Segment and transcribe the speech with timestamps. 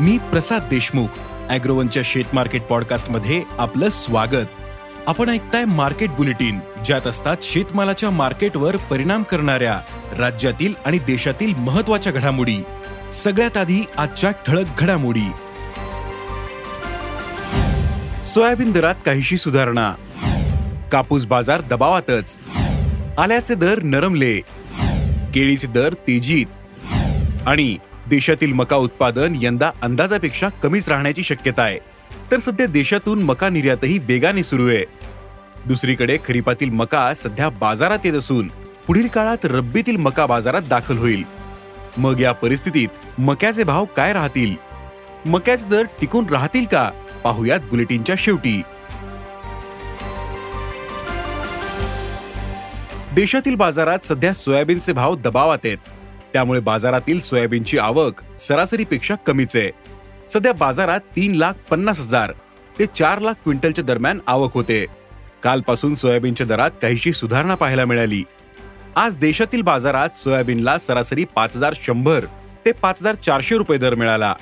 [0.00, 1.06] मी प्रसाद देशमुख
[1.50, 4.46] अॅग्रोवनच्या शेत मार्केट पॉडकास्टमध्ये आपलं स्वागत.
[5.06, 9.80] आपण ऐकताय मार्केट बुलेटिन ज्यात असतात शेतमालाच्या मार्केटवर परिणाम करणाऱ्या
[10.18, 12.62] राज्यातील आणि देशातील महत्त्वाच्या घडामोडी.
[13.12, 15.30] सगळ्यात आधी आजच्या ठळक घडामोडी.
[18.24, 19.94] सोयाबीन दरात काहीशी सुधारणा.
[20.92, 22.38] कापूस बाजार दबावातच.
[23.18, 24.40] आल्याचे दर नरमले.
[25.34, 26.46] केळीचे दर तेजीत.
[27.46, 27.76] आणि
[28.10, 31.78] देशातील मका उत्पादन यंदा अंदाजापेक्षा कमीच राहण्याची शक्यता आहे.
[32.30, 34.84] तर सध्या देशातून मका निर्यातही वेगाने सुरू आहे.
[35.66, 38.48] दुसरीकडे खरीपातील मका सध्या बाजारात येत असून
[38.86, 41.24] पुढील काळात रब्बीतील मका बाजारात दाखल होईल.
[41.96, 44.56] मग या परिस्थितीत मक्याचे भाव काय राहतील?
[45.26, 46.90] मक्याचे दर टिकून राहतील का?
[47.24, 48.62] पाहुयात बुलेटिनच्या शेवटी.
[53.14, 55.78] देशातील बाजारात सध्या सोयाबीनचे भाव दबावात आहेत.
[56.32, 59.70] त्यामुळे बाजारातील सोयाबीनची आवक सरासरीपेक्षा कमीच आहे.
[60.28, 62.32] सध्या बाजारात तीन लाख पन्नास हजार
[62.78, 64.84] ते चार लाख क्विंटलच्या दरम्यान आवक होते.
[65.42, 68.22] कालपासून सोयाबीनच्या दरात काहीशी सुधारणा पाहायला मिळाली.
[68.96, 72.24] आज देशातील बाजारात सोयाबीनला सरासरी पाच हजार शंभर
[72.66, 74.34] ते पाच हजार चारशे रुपये दर मिळाला.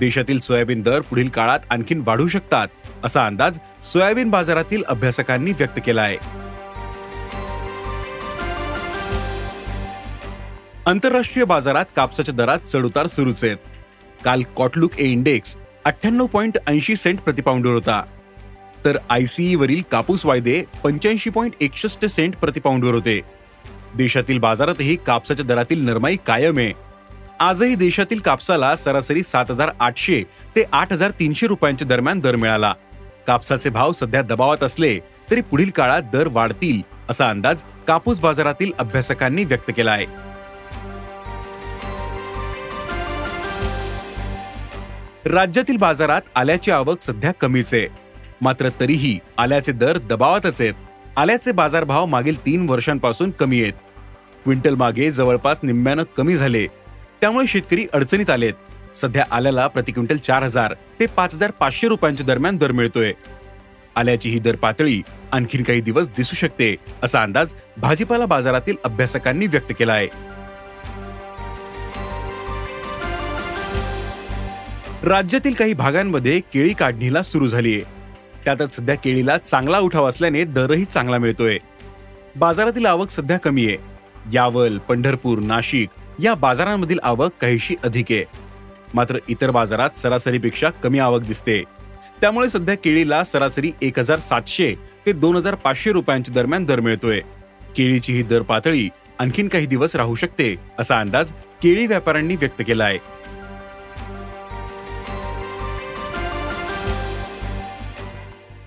[0.00, 2.68] देशातील सोयाबीन दर पुढील काळात आणखीन वाढू शकतात
[3.04, 6.16] असा अंदाज सोयाबीन बाजारातील अभ्यासकांनी व्यक्त केला आहे
[10.86, 13.56] आंतरराष्ट्रीय बाजारात कापसाच्या दरात चढउतार सुरूच आहेत.
[14.24, 18.02] काल कॉटलुक ए इंडेक्स अठ्ठ्याण्णव पॉईंट ऐंशी सेंट प्रतिपाऊंडवर होता.
[18.84, 23.20] तर आयसीई वरील कापूस वायदे पंच्याऐंशी पॉईंट एकसष्ट सेंट प्रतिपाऊंडवर होते.
[23.96, 26.72] देशातील बाजारातही कापसाच्या दरातील नरमाई कायम आहे.
[27.40, 30.22] आजही देशातील कापसाला सरासरी सात हजार आठशे
[30.56, 32.72] ते आठ हजार तीनशे रुपयांच्या दरम्यान दर मिळाला.
[33.26, 34.98] कापसाचे भाव सध्या दबावात असले
[35.30, 40.31] तरी पुढील काळात दर वाढतील असा अंदाज कापूस बाजारातील अभ्यासकांनी व्यक्त केला आहे.
[45.26, 47.88] राज्यातील बाजारात आल्याची आवक सध्या कमीच आहे.
[48.40, 50.74] मात्र तरीही आल्याचे दर दबावातच आहेत.
[51.16, 53.72] आल्याचे बाजारभाव मागील तीन वर्षांपासून कमी आहेत.
[54.44, 56.66] क्विंटल मागे जवळपास निम्म्यानं कमी झाले.
[57.20, 58.52] त्यामुळे शेतकरी अडचणीत आलेत.
[58.94, 63.12] सध्या आल्याला प्रति क्विंटल चार हजार ते पाच हजार पाचशे रुपयांच्या दरम्यान दर मिळतोय.
[63.96, 69.72] आल्याची ही दर पातळी आणखीन काही दिवस दिसू शकते असा अंदाज भाजीपाला बाजारातील अभ्यासकांनी व्यक्त
[69.78, 70.31] केला आहे.
[75.04, 77.80] राज्यातील काही भागांमध्ये केळी काढणीला सुरू झालीय.
[78.44, 81.58] त्यातच सध्या केळीला चांगला उठाव असल्याने दरही चांगला मिळतोय.
[82.36, 83.76] बाजारातील आवक सध्या कमी आहे.
[84.32, 85.88] यावल पंढरपूर नाशिक
[86.22, 88.24] या बाजारांमधील आवक काहीशी अधिक आहे.
[88.94, 91.62] मात्र इतर बाजारात सरासरीपेक्षा कमी आवक दिसते.
[92.20, 94.74] त्यामुळे सध्या केळीला सरासरी एक हजार सातशे
[95.06, 97.20] ते दोन हजार पाचशे रुपयांच्या दरम्यान दर मिळतोय.
[97.76, 102.84] केळीची ही दर पातळी आणखीन काही दिवस राहू शकते असा अंदाज केळी व्यापाऱ्यांनी व्यक्त केला
[102.84, 102.98] आहे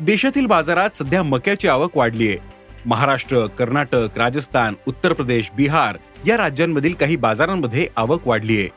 [0.00, 2.38] देशातील बाजारात सध्या मक्याची आवक वाढली आहे
[2.86, 5.96] महाराष्ट्र कर्नाटक राजस्थान उत्तर प्रदेश बिहार
[6.26, 8.68] या राज्यांमधील काही बाजारांमध्ये आवक वाढली आहे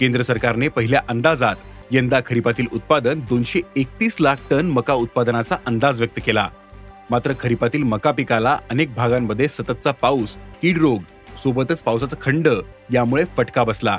[0.00, 1.56] केंद्र सरकारने पहिल्या अंदाजात
[1.92, 6.48] यंदा खरीपातील उत्पादन दोनशे एकतीस लाख टन मका उत्पादनाचा अंदाज व्यक्त केला.
[7.10, 11.02] मात्र खरीपातील मका पिकाला अनेक भागांमध्ये सततचा पाऊस कीड रोग
[11.36, 12.48] सोबतच पावसाचा खंड
[12.92, 13.98] यामुळे फटका बसला.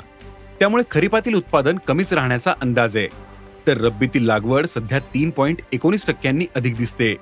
[0.58, 3.08] त्यामुळे खरीपातील उत्पादन कमीच राहण्याचा अंदाज आहे.
[3.70, 7.16] तर रब्बीतील लागवड सध्या तीन पॉईंट एकोणीस टक्क्यांनी अधिक दिसते.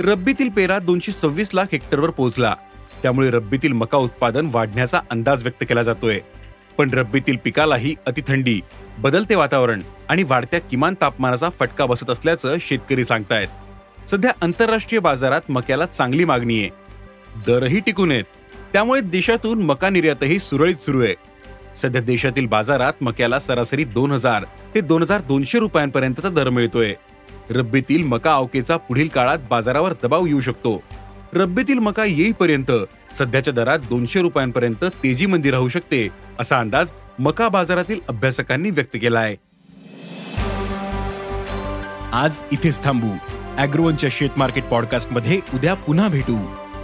[0.00, 2.56] रब्बीतील पेरा दोनशे सव्वीस लाख हेक्टरवर पोहोचला.
[3.02, 6.20] त्यामुळे रब्बीतील मका उत्पादन वाढण्याचा अंदाज व्यक्त केला जातोय.
[6.78, 8.60] पण रब्बीतील पिकालाही अतिथंडी
[8.98, 13.48] बदलते वातावरण आणि वाढत्या किमान तापमानाचा फटका बसत असल्याचं शेतकरी सांगतायत.
[14.08, 16.70] सध्या आंतरराष्ट्रीय बाजारात मक्याला चांगली मागणी आहे.
[17.46, 18.24] दरही टिकून आहेत.
[18.72, 21.14] त्यामुळे देशातून मका निर्यातही सुरळीत सुरू आहे.
[21.76, 24.44] सध्या देशातील बाजारात मक्याला सरासरी दोन हजार
[24.74, 26.94] ते दोन हजार दोनशे रुपयांपर्यंतचा दर मिळतोय.
[27.50, 30.82] रब्बीतील मका अवकेचा पुढील काळात बाजारावर दबाव येऊ शकतो.
[31.34, 32.72] रब्बीतील मका येईपर्यंत
[33.12, 36.08] सध्याच्या दरात दोनशे रुपयांपर्यंत तेजी मंदी राहू शकते
[36.40, 39.36] असा अंदाज मका बाजारातील अभ्यासकांनी व्यक्त केला आहे
[42.12, 43.16] आज इथेच थांबू.
[43.58, 46.36] अॅग्रोवनच्या शेत मार्केट पॉडकास्टमध्ये उद्या पुन्हा भेटू.